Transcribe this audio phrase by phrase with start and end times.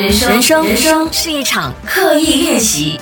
[0.00, 3.00] 人生，人生，人生是一场刻意练习。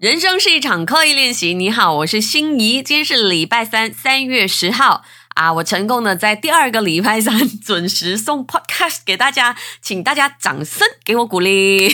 [0.00, 1.54] 人生是一场刻意练习。
[1.54, 5.04] 你好，我是心仪，今天是礼拜三，三月十号。
[5.34, 5.52] 啊！
[5.52, 11.88] 我成功的在第二个礼拜三准时送 podcast 给大家，请大家掌声给我鼓励。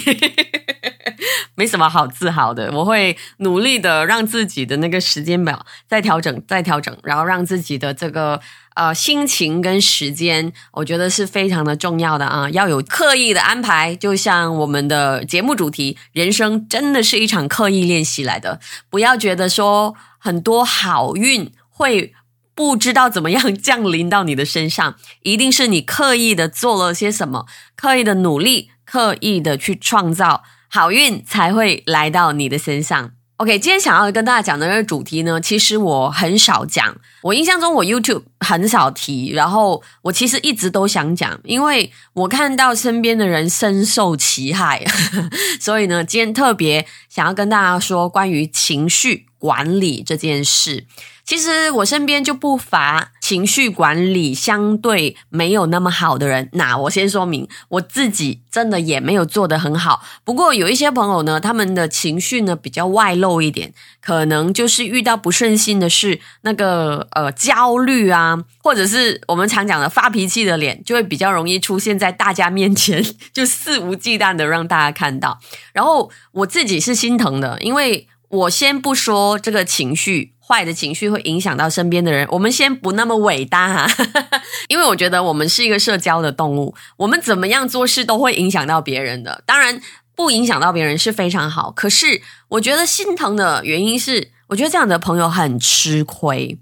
[1.55, 8.41] 没什么好自豪的，我会努力的让自己的那个时间表再调整、再调整，然后让自己的这个
[8.75, 13.97] 呃心情跟时间，我觉得是非常的重要的啊，要有刻意的安排。
[13.97, 22.15] 就像我们的节目主题，人生真的是一场刻意练习来的，不要觉得说很多好运会。
[22.59, 33.13] 不知道怎么样降临到你的身上，一定是你刻意的做了些什么，刻意的努力，刻意的去创造好运，才会来到你的身上。
[33.37, 36.97] OK，今天想要跟大家讲的这个主题呢，其实我很少讲，
[37.29, 44.83] 我印象中我 YouTube 很少提，然后我其实一直都想讲，因为我看到身边的人深受其害，
[45.61, 50.87] 所以呢，今天特别想要跟大家说关于情绪管理这件事。
[51.23, 56.49] 其实我身边就不乏情绪管理相对没有那么好的人。
[56.55, 60.03] 那我先说明，我自己真的也没有做得很好。
[60.25, 75.39] 不过有一些朋友呢，他们的情绪呢比较外露一点，可能就是遇到不顺心的事，那个呃焦虑啊，或者是我们常讲的发脾气的脸，就会比较容易出现在大家面前， 就肆无忌惮的让大家看到。
[75.73, 80.35] 然后我自己是心疼的，因为我先不说这个情绪。
[80.49, 82.27] 坏的情绪会影响到身边的人。
[82.31, 84.05] 我们先不那么伟大哈，
[84.69, 89.43] 因为我觉得我们是一个社交的动物，我们怎么样做事都会影响到别人的。
[89.45, 89.79] 当然，
[90.17, 91.71] 不影响到别人是非常好。
[91.71, 96.59] 可是，我觉得心疼的原因是，我觉得这样的朋友很吃亏。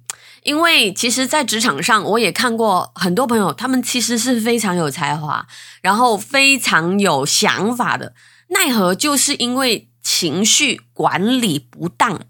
[0.47, 5.45] 因为其实，在职场上，我也看过很多朋友，他们其实是非常有才华，
[5.83, 8.15] 然后非常有想法的，
[8.51, 12.21] 奈何就是因为情绪管理不当。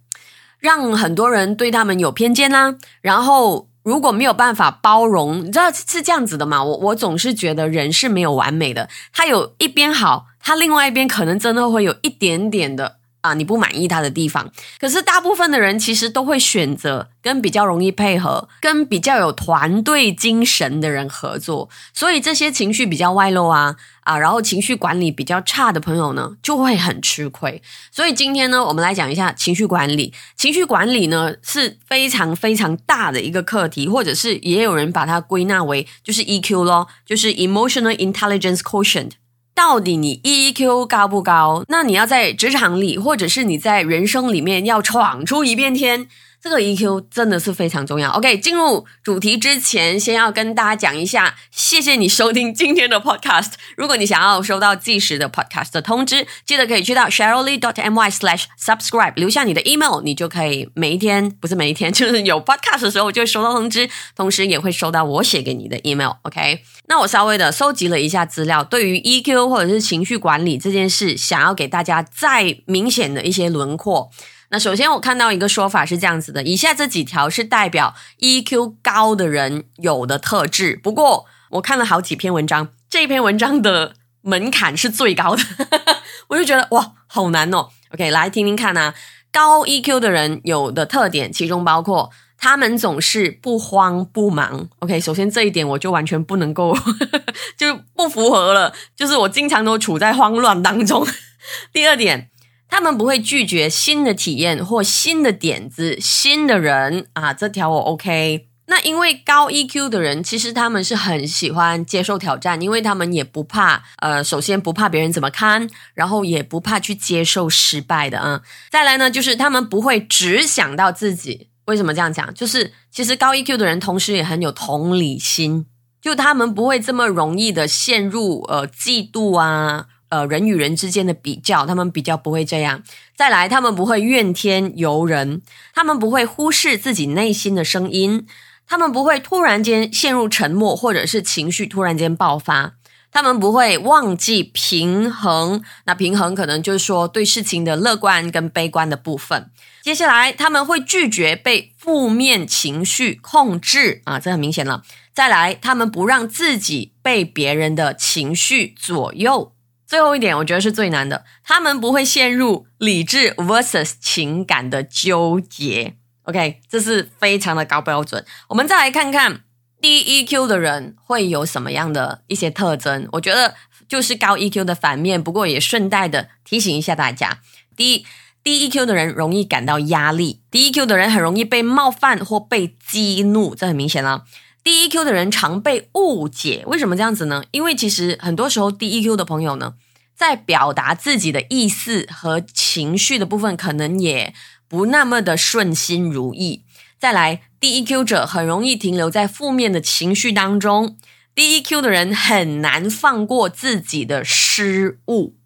[0.59, 6.65] 让很多人对他们有偏见啦，然后如果没有办法包容，你知道是这样子的嘛？
[6.65, 12.96] 我我总是觉得人是没有完美的，他有一边好，他另外一边可能真的会有一点点的。
[13.26, 27.60] 啊，你不满意他的地方，可是大部分的人其实都会选择跟比较容易配合、跟比较有团队精神的人合作，所以这些情绪比较外露啊啊，然后情绪管理比较差的朋友呢，就会很吃亏。
[27.91, 30.12] 所以今天呢，我们来讲一下情绪管理。
[30.36, 39.10] 情绪管理呢是非常非常大的一个课题，或者是也有人把它归纳为就是 EQ 咯，就是 Emotional Intelligence Quotient。
[39.56, 41.65] 到底你 EQ 高不高？
[41.69, 46.09] 那你要在职场里，或者是你在人生里面要闯出一片天。
[46.49, 48.09] 这个 EQ 真的是非常重要。
[48.12, 53.55] OK，进入主题之前，先要跟大家讲一下，谢谢你收听今天的 Podcast。
[53.77, 66.13] 如果你想要收到即时的 Podcast 的通知，记得可以去到 Sherylly dot my slash subscribe，留下你的 email，你就可以每一天，不是每一天，就是有 Podcast 的时候就会收到通知，同时也会收到我写给你的 email。
[66.23, 74.13] OK，那我稍微的收集了一下资料，对于 EQ 或者是情绪管理这件事，想要给大家再明显的一些轮廓。
[74.51, 80.79] 那首先，我看到一个说法是这样子的：以下这几条是代表 EQ 高的人有的特质。
[80.81, 85.43] 不过，我看了好几篇文章，这篇文章的门槛是最高的，
[86.29, 87.69] 我就觉得哇，好难哦。
[87.93, 88.95] OK，来听听看啊，
[89.33, 94.69] 高 EQ 的人有的特点，其中包括他们总是不慌不忙。
[94.78, 96.77] OK，首先这一点我就完全不能够，
[97.59, 101.05] 就不符合了，就是我经常都处在慌乱当中。
[101.73, 102.31] 第二点。
[102.69, 108.49] 他们不会拒绝新的体验或新的点子、新的人啊，这条我 OK。
[108.69, 118.42] 那因为高 EQ 的人，其实他们是很喜欢接受挑战，因为他们也不怕，呃，首先不怕别人怎么看，然后也不怕去接受失败的啊。
[118.68, 121.51] 再来呢，就是他们不会只想到自己。
[121.66, 122.34] 为什么这样讲？
[122.34, 125.66] 就是其实高 EQ 的人，同时也很有同理心，
[126.03, 129.86] 就他们不会这么容易的陷入呃嫉妒啊。
[130.08, 132.82] 呃，人与人之间的比较，他们比较不会这样。
[133.16, 135.42] 再来，他们不会怨天尤人，
[135.74, 138.26] 他们不会忽视自己内心的声音，
[138.66, 142.74] 他们不会突然间陷入沉默，或者是情绪突然间爆发，
[143.10, 145.62] 他们不会忘记平衡。
[145.86, 149.50] 那平衡可能就是说对事情的乐观跟悲观的部分。
[149.82, 154.82] 接下来，他们会拒绝被负面情绪控制啊，这很明显了。
[155.14, 159.53] 再来，他们不让自己被别人的情绪左右。
[159.86, 165.94] 最后一点，我觉得是最难的，他们不会陷入理智 versus 情感的纠结。
[166.24, 168.24] OK，这是非常的高标准。
[168.48, 169.42] 我们再来看看
[169.80, 173.09] 低 EQ 的人会有什么样的一些特征。
[173.12, 173.54] 我觉得
[173.88, 177.39] 就是高 EQ 的反面，不过也顺带的提醒一下大家：
[177.77, 178.04] 第一，
[178.42, 184.24] 低 EQ 的人容易感到压力；低 EQ 的人很容易被冒犯或被激怒，这很明显了。
[184.66, 187.45] 低 EQ 的人常被误解，为什么这样子呢？
[187.53, 189.74] 因为其实很多时候低 EQ 的朋友呢，
[190.13, 194.34] 在表达自己的意思和情绪的部分，可能也
[194.66, 196.65] 不那么的顺心如意。
[196.98, 200.97] 再来，低 EQ 者很容易停留在负面的情绪当中。
[201.33, 205.36] 低 EQ 的人很难放过自己的失误。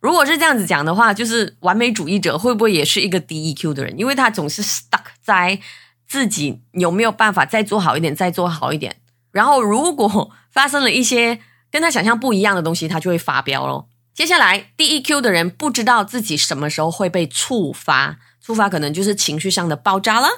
[0.00, 3.96] 如果是这样子讲的话，就是完美主义者会不会也是一个低 EQ 的人？
[3.96, 5.60] 因为他总是 stuck 在。
[6.08, 8.96] 自己有没有办法再做好一点，再做好一点？
[9.30, 11.40] 然后如果发生了一些
[11.70, 13.88] 跟他想象不一样的东西，他就会发飙咯。
[14.14, 20.28] 接下来，低 EQ 的人不知道自己什么时候会被触发，触发可能就是情绪上的爆炸了。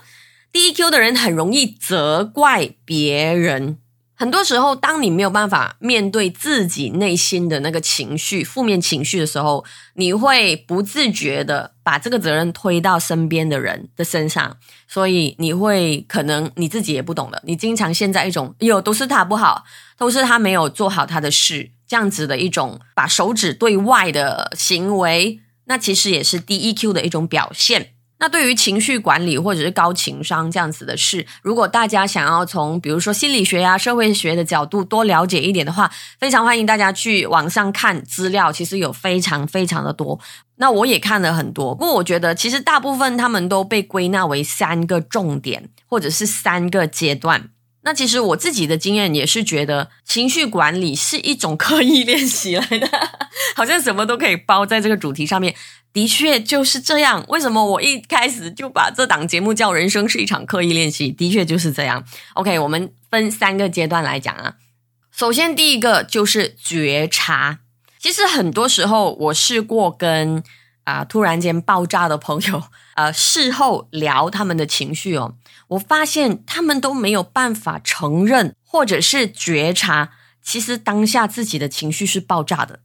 [0.53, 3.79] 低 EQ 的人很容易责怪别人。
[4.21, 9.65] 很多时候，当你没有办法面对自己内心的那个情绪、负面情绪的时候，
[9.95, 19.65] 你会不自觉的把这个责任推到身边的人的身上，所以你会可能你自己也不懂的，你经常陷在一种“哟，都是他不好，
[19.97, 27.95] 都是他没有做好他的事”这样子的一种把手指对外的行为，那其实也是低 EQ 的一种表现。
[28.21, 40.21] 那对于情绪管理或者是高情商这样子的事，如果大家想要从比如说心理学呀、社会学的角度多了解一点的话，非常欢迎大家去网上看资料，其实有非常非常的多。
[40.57, 47.49] 那我也看了很多，不过我觉得其实大部分他们都被归纳为三个重点或者是三个阶段。
[47.83, 52.89] 那其实我自己的经验也是觉得，情绪管理是一种刻意练习来的，
[53.57, 55.55] 好像什么都可以包在这个主题上面。
[55.93, 57.25] 的确就是这样。
[57.27, 61.11] 为什么我一开始就把这档节目叫“人生是一场刻意练习”？
[61.13, 62.05] 的确就是这样。
[62.35, 64.55] OK，我们分三个阶段来讲啊。
[65.11, 67.59] 首先，第一个就是觉察。
[67.99, 70.43] 其实很多时候，我试过跟
[70.85, 72.63] 啊突然间爆炸的朋友，
[72.97, 75.35] 呃，事后聊他们的情绪哦，
[75.69, 80.11] 我发现他们都没有办法承认或者是觉察，
[80.43, 82.81] 其实当下自己的情绪是爆炸的。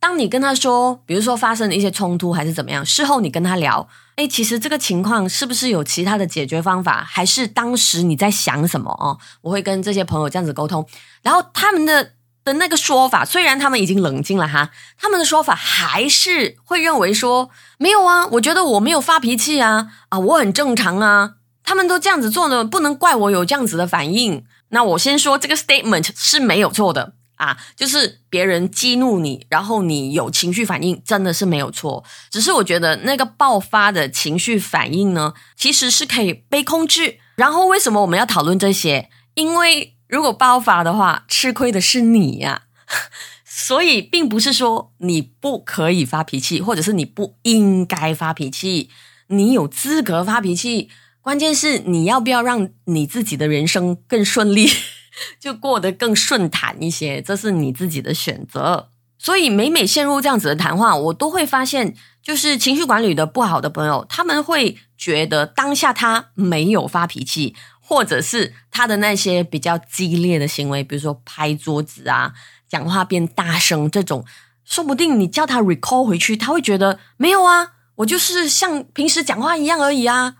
[0.00, 7.02] 当你跟他说，比如说发生了一些冲突还是怎么样，事后你跟他聊，哎，其实这个情况是不是有其他的解决方法？
[7.02, 9.18] 还是当时你在想什么哦？
[9.40, 10.86] 我会跟这些朋友这样子沟通，
[11.22, 12.12] 然后他们的
[12.44, 24.44] 的那个说法，虽然他们已经冷静了哈，他们的说法还是会认为说没有啊，我觉得我没有发脾气啊，啊，我很正常啊，他们都这样子做呢，不能怪我有这样子的反应。
[24.68, 27.14] 那我先说这个 statement 是没有错的。
[27.36, 32.04] 啊，就是别人激怒你，然后你有情绪反应，真的是没有错。
[32.30, 37.18] 只是我觉得那个爆发的情绪反应呢，其实是可以被控制。
[37.34, 39.10] 然后为什么我们要讨论这些？
[39.34, 42.62] 因为如果爆发的话，吃亏的是你呀。
[43.44, 48.90] 所以并不是说你不可以发脾气，或者是你不应该发脾气，
[49.28, 50.90] 你有资格发脾气。
[51.20, 54.68] 关键是你要不要让你自己的人生更顺利。
[55.38, 58.88] 就过得更顺坦一些，这是你自己的选择。
[59.16, 67.54] 所以每每陷入这样子的谈话，我都会发现，就是情绪管理的不好的朋友，他们会觉得当下他没有发脾气，
[67.86, 72.32] 或者是他的那些比较激烈的行为，比如说拍桌子啊、
[72.66, 74.24] 讲话变大声这种，
[74.64, 80.36] 说不定你叫他 recall 回去，他会觉得没有啊，我就是像平时讲话一样而已啊。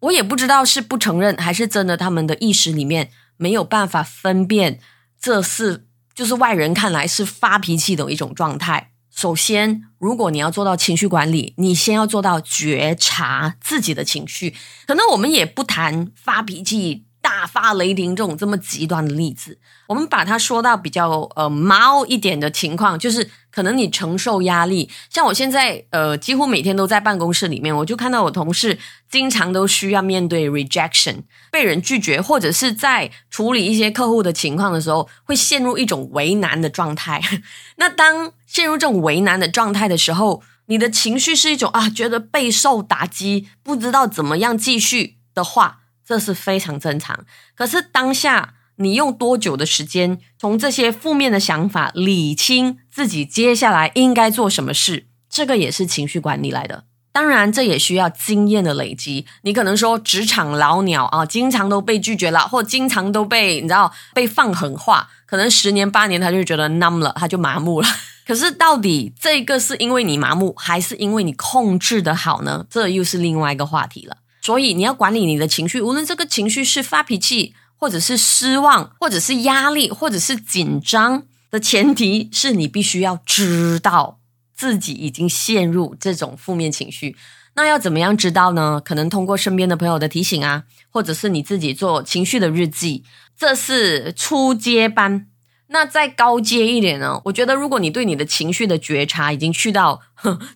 [0.00, 3.10] 我也不知道是不承认，还是真的他们的意识里面。
[3.38, 4.78] 没有办法分辨，
[5.20, 8.91] 这是就是外人看来是发脾气的一种状态。
[9.14, 14.54] 首先，如果你要做到情绪管理，你先要做到觉察自己的情绪。
[14.86, 17.04] 可能我们也不谈发脾气。
[17.42, 19.58] 大发雷霆这种这么极端的例子，
[19.88, 28.78] 我们把它说到比较呃猫一点的情况，就是可能你承受压力，像我现在呃几乎每天都在办公室里面，我就看到我同事
[29.10, 37.20] 经常都需要面对 rejection 被人拒绝，或者是在处理一些客户的情况的时候，会陷入一种为难的状态。
[37.74, 45.80] 那当陷入这种为难的状态的时候，你的情绪是一种啊觉得备受打击，不知道怎么样继续的话。
[46.06, 47.24] 这是非常正常。
[47.54, 55.06] 可是当下，你用多久的时间从这些负面的想法理清自己接下来应该做什么事？
[55.28, 56.84] 这个也是情绪管理来的。
[57.12, 59.26] 当然，这也需要经验的累积。
[59.42, 67.88] 你可能说职场老鸟啊，经常都被拒绝了，或经常都被你知道被放狠话，可能十年八年他就觉得 numb 了，他就麻木了。
[68.26, 72.64] 可是到底这个是因为你麻木，还是因为你控制的好呢？
[72.70, 74.16] 这又是另外一个话题了。
[74.42, 84.18] 所以你要管理你的情绪，无论这个情绪是发脾气，或者是失望，或者是压力，或者是紧张的前提是你必须要知道
[84.54, 87.16] 自己已经陷入这种负面情绪。
[87.54, 88.82] 那要怎么样知道呢？
[88.84, 93.04] 可能通过身边的朋友的提醒啊，或者是你自己做情绪的日记，
[93.38, 95.28] 这是初阶班。
[95.72, 97.20] 那再高阶一点呢？
[97.24, 100.00] 我觉得如果你对你的情绪的觉察已经去到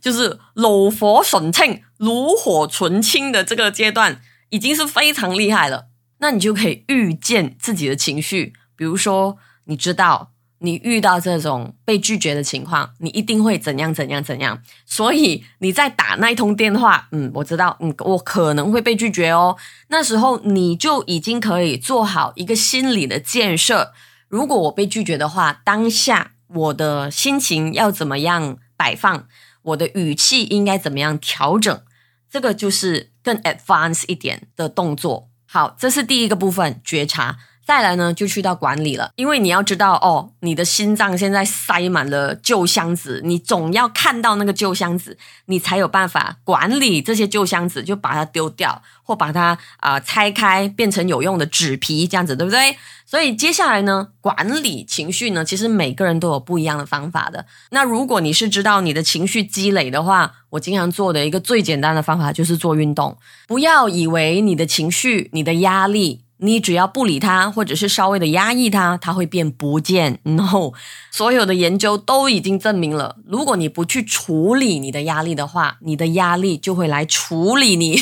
[0.00, 4.20] 就是炉火纯青、炉火纯青的这个阶段，
[4.50, 5.86] 已经是非常厉害了。
[6.18, 10.30] 那你就可以预见自己的情绪，比如说你知道。
[10.60, 14.62] 你遇到这种被拒绝的情况，你一定会怎样怎样怎样。
[14.86, 19.58] 所以你在打那一通电话，嗯，我知道，嗯，我可能会被拒绝哦。
[19.88, 23.92] 那时候你就已经可以做好一个心理的建设。
[24.28, 29.28] 如果我被拒绝的话，当下我的心情要怎么样摆放，
[29.62, 31.82] 我的语气应该怎么样调整，
[32.30, 35.28] 这个就是更 advanced 一点的动作。
[35.46, 37.38] 好，这是第一个部分，觉察。
[37.66, 52.76] 再来呢，就去到管理了，因为你要知道哦，你的心脏现在塞满了旧箱子，你总要看到那个旧箱子，你才有办法管理这些旧箱子，就把它丢掉，或把它啊拆开，变成有用的纸皮，这样子对不对？
[53.04, 57.46] 所以接下来呢，管理情绪呢，其实每个人都有不一样的方法的。
[57.70, 63.18] 那如果你是知道你的情绪积累的话，我经常做的一个最简单的方法就是做运动，
[63.48, 66.25] 不要以为你的情绪、你的压力。
[66.38, 70.20] 你只要不理他，或者是稍微的压抑他，他会变不见。
[70.24, 70.72] No，
[71.10, 77.98] 所有的研究都已经证明了，如果你不去处理你的压力的话，你的压力就会来处理你。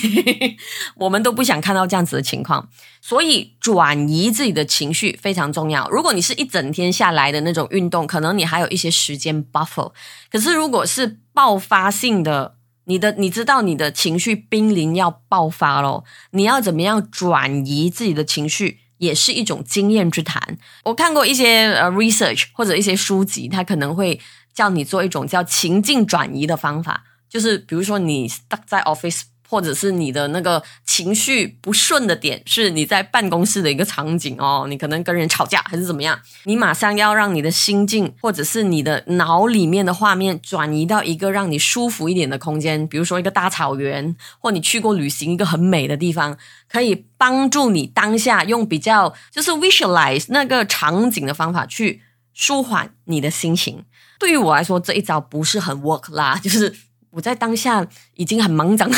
[0.99, 2.69] 我们都不想看到这样子的情况，
[3.01, 5.89] 所以转移自己的情绪非常重要。
[5.91, 9.93] 如果你是一整天下来的那种运动，可能你还有一些时间 buffer。
[10.31, 20.59] 可是如果是爆发性的，你的你知道你的情绪濒临要爆发咯，你要怎么样转移自己的情绪，也是一种经验之谈。
[20.85, 24.21] 我看过一些呃 research 或者一些书籍，它可能会
[24.53, 29.23] 叫你做一种叫情境转移的方法，就是比如说你 stuck 在 office。
[29.55, 46.37] 或者是你的那个情绪不顺的点，是你在办公室的一个场景哦，你可能跟人吵架还是怎么样，你马上要让你的心境或者是你的脑里面的画面转移到一个让你舒服一点的空间，比如说一个大草原，或你去过旅行一个很美的地方，
[46.69, 53.85] 可以帮助你当下用比较就是 visualize 那个场景的方法去舒缓你的心情。
[54.19, 56.75] 对于我来说，这一招不是很 work 啦，就是
[57.11, 58.91] 我在当下已经很忙张。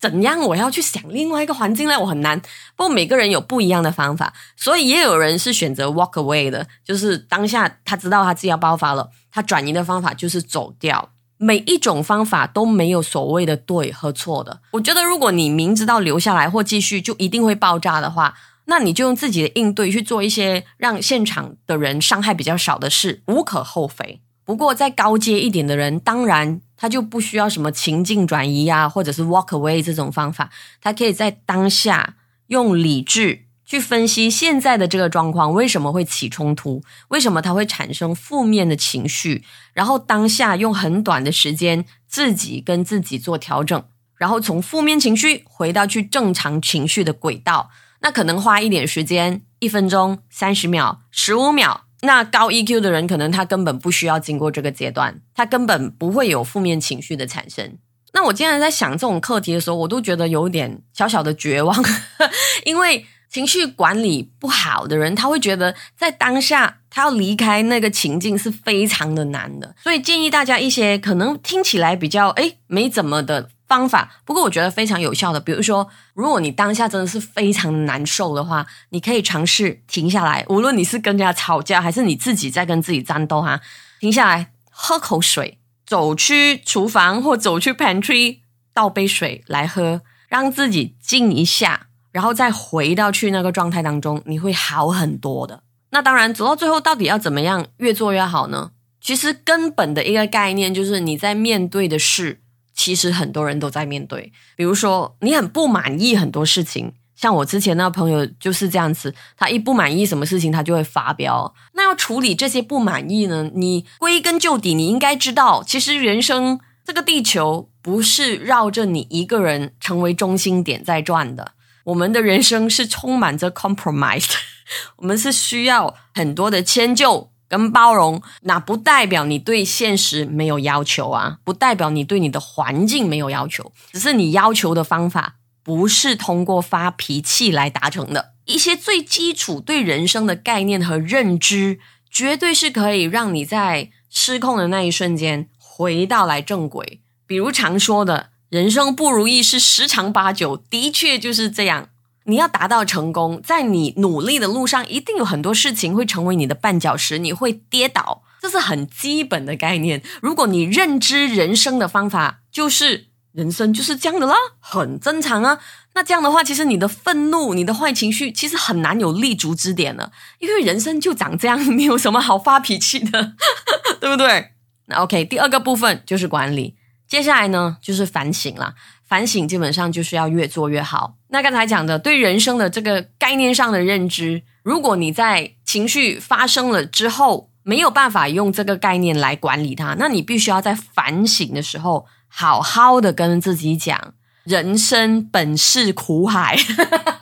[0.00, 0.40] 怎样？
[0.40, 1.98] 我要去想另外一个环境呢？
[1.98, 2.40] 我很难。
[2.76, 11.10] 不过每个人有不一样的方法，所以也有人是选择 walk away 的，就是当下他知道他自己要爆发了，他转移的方法就是走掉。
[11.40, 14.60] 每一种方法都没有所谓的对和错的。
[14.72, 24.20] 我觉得，如果你明知道留下来或继续就一定会爆炸的话，那你就用自己的应对去做一些让现场的人伤害比较少的事，无可厚非。
[24.44, 30.48] 不过，再高阶一点的人，当然他就不需要什么情境转移啊，或者是 walk away 这种方法，
[30.80, 32.14] 他可以在当下
[32.46, 39.44] 用理智去分析现在的这个状况为什么会起冲突，为什么他会产生负面的情绪，
[39.74, 43.84] 然后当下用很短的时间自己跟自己做调整，
[44.16, 47.70] 然后从负面情绪回到去正常情绪的轨道，
[48.00, 51.87] 那可能花一点时间，一分钟、三十秒、十五秒。
[52.02, 57.76] 那高 EQ 的人，可能他根本不需要经过这个阶段，他根本不会有负面情绪的产生。
[58.12, 61.76] 那我经常在想这种课题的时候，我都觉得有点小小的绝望，
[62.64, 69.74] 因为情绪管理不好的人，他会觉得在当下他要离开那个情境是非常的难的。
[69.82, 73.50] 所以建议大家一些可能听起来比较诶没怎么的。
[73.68, 75.38] 方法，不过我觉得非常有效的。
[75.38, 80.44] 比如说，如果你当下真的是非常难受的话，你可以尝试停下来。
[80.48, 83.60] 无论你是跟人家吵架，还是你自己在跟自己战斗，哈，
[84.00, 88.38] 停下来喝口水，走去厨房或走去 pantry
[88.72, 95.62] 倒杯水来喝，让自己静一下，然后再回到去那个状态当中，你会好很多的。
[95.90, 98.70] 那当然，走到最后到底要怎么样越做越好呢？
[99.00, 102.40] 其实根本的一个概念就是你在面对的事。
[102.78, 111.52] 其实很多人都在面对，比如说你很不满意很多事情，像我之前那个朋友就是这样子，他一不满意什么事情，他就会发飙。
[111.74, 113.50] 那要处理这些不满意呢？
[113.52, 121.54] 你归根究底，你应该知道，其实人生这个地球不是绕着你一个人成为中心点在转的，
[121.86, 124.30] 我们的人生是充满着 compromise，
[124.98, 127.32] 我们是需要很多的迁就。
[127.48, 138.34] 跟包容，那不代表你对现实没有要求啊，不代表你对你的环境没有要求，只是你要求的方法不是通过发脾气来达成的。
[138.44, 147.02] 一些最基础对人生的概念和认知，绝对是可以让你在失控的那一瞬间回到来正轨。
[147.26, 151.90] 比如常说的人生不如意是十常八九，的确就是这样。
[152.28, 160.02] 你要达到成功，在你努力的路上，一定有很多事情会成为你的绊脚石，你会跌倒，这是很基本的概念。
[160.20, 165.58] 如果你认知人生的方法就是人生就是这样的啦，很正常啊。
[165.94, 173.32] 那这样的话，其实你的愤怒、你的坏情绪，其实很难有立足之点了，因为人生就长这样，你有什么好发脾气的，
[173.98, 174.50] 对不对？
[174.84, 176.76] 那 OK，第二个部分就是管理，
[177.08, 178.74] 接下来呢就是反省了。
[179.08, 181.16] 反省基本上就是要越做越好。
[181.28, 196.56] 那刚才讲的对人生的这个概念上的认知，如果你在情绪发生了之后没有办法用这个概念来管理它，那你必须要在反省的时候好好的跟自己讲：人生本是苦海，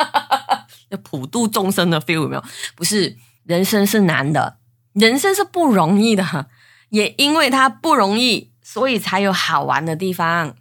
[0.90, 2.44] 要普度众生的 feel 有没有？
[2.74, 4.58] 不是，人生是难的，
[4.92, 6.46] 人生是不容易的，
[6.90, 10.54] 也因为它不容易，所以才有好玩的地方。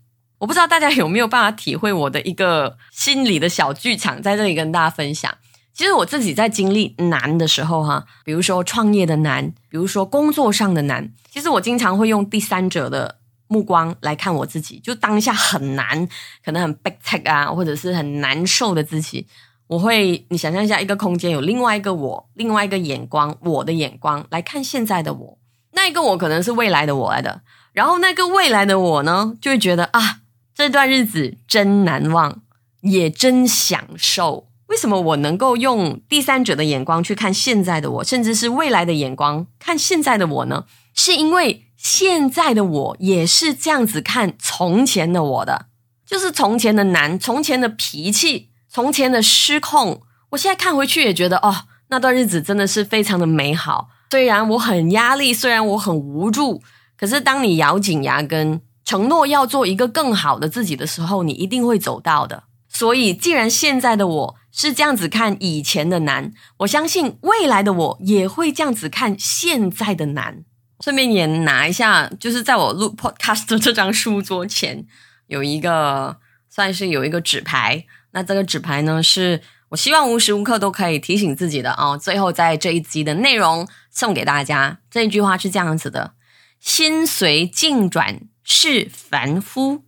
[0.46, 5.36] 我不知道大家有没有办法体会我的一个心理的小剧场，在这里跟大家分享。
[5.74, 14.78] 其实我自己在经历难的时候，哈，比如说创业的难，比如说工作上的难，其实我经常会用第三者的目光来看我自己。
[14.78, 16.08] 就当下很难，
[16.44, 19.26] 可能很 big take 啊，或者是很难受的自己，
[19.66, 25.40] 我会你想象一下，一个空间有另外一个我，另外一个眼光，我的眼光来看现在的我，
[25.72, 27.42] 那一个我可能是未来的我来的，
[27.74, 30.20] 然后那个未来的我呢，就会觉得啊。
[30.56, 32.42] 这段日子真难忘，
[32.80, 34.48] 也真享受。
[34.68, 40.64] 为什么我能够用第三者的眼光去看现在的我，甚至是未来的眼光看现在的我呢？
[40.94, 45.66] 是因为现在的我也是这样子看从前的我的，
[46.06, 50.02] 就是从前的难，从前的脾气，从前的失控。
[50.30, 51.54] 我现在看回去也觉得，哦，
[51.90, 53.90] 那段日子真的是非常的美好。
[54.10, 56.64] 虽然我很压力，虽然我很无助，
[56.98, 58.62] 可是当你咬紧牙根。
[58.86, 62.44] 承诺要做一个更好的自己的时候，你一定会走到的。
[62.70, 70.44] 所以，既然现在的我是这样子看以前的难，我相信未来的我也会这样子看现在的难。
[70.82, 74.86] 顺便也拿一下，就是在我录 podcast 的这张书桌前
[75.28, 76.18] 有一个，
[76.50, 77.86] 算是有一个纸牌。
[78.12, 81.98] 那这个纸牌呢，是我希望无时无刻都可以提醒自己的哦。
[81.98, 86.14] 最后，在这一集的内容送给大家，这一句话是这样子的：
[86.60, 88.20] 心随境转。
[88.46, 89.84] 是凡夫，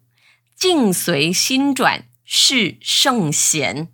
[0.56, 3.88] 境随心转是圣贤。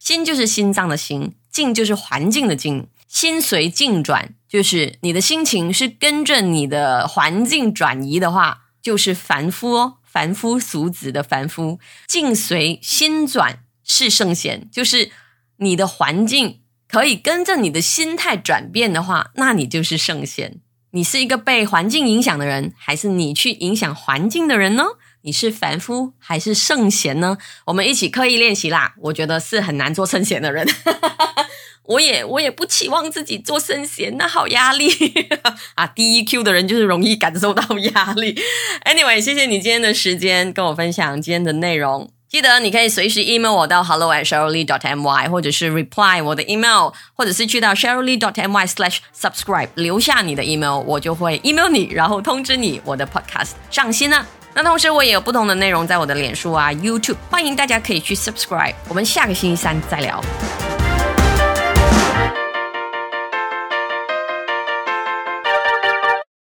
[0.00, 2.88] 心就是心脏的心，境就是环境的境。
[3.06, 11.78] 心随境转，就是你的心情是跟着你的环境转移的话，就是凡夫哦，凡夫俗子的凡夫。
[12.06, 15.10] 境随心转是圣贤，就是
[15.58, 20.60] 你的环境可以跟着你的心态转变的话，那你就是圣贤。
[20.96, 24.84] 你是一个被环境影响的人，还是你去影响环境的人呢？
[25.20, 27.36] 你是凡夫还是圣贤呢？
[27.66, 28.94] 我们一起刻意练习啦！
[29.02, 30.66] 我觉得是很难做圣贤的人，
[31.84, 34.88] 我也我也不期望自己做圣贤，那好压力
[35.76, 35.86] 啊！
[35.86, 38.34] 第一 Q 的人就是容易感受到压力。
[38.86, 42.10] Anyway，谢谢你今天的时间，跟我分享今天的内容。
[42.28, 49.68] 记得你可以随时 email 我到 hello at sheryllee dot my，或者是 reply 我的 email，或者是去到 sheryllee dot my slash subscribe
[49.74, 54.26] 留下你的 email，我就会 email 你，然后通知你我的 podcast 上新了。
[54.54, 58.74] 那同时我也有不同的内容在我的脸书啊 YouTube，欢迎大家可以去 subscribe。
[58.88, 60.20] 我们下个星期三再聊。